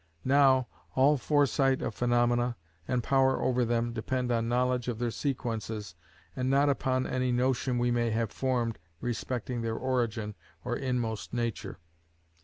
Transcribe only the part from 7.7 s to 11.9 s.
we may have formed respecting their origin or inmost nature.